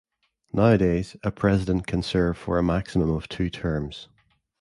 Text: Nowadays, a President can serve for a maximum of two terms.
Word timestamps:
Nowadays, 0.51 1.15
a 1.21 1.29
President 1.31 1.85
can 1.85 2.01
serve 2.01 2.35
for 2.35 2.57
a 2.57 2.63
maximum 2.63 3.11
of 3.11 3.29
two 3.29 3.51
terms. 3.51 4.09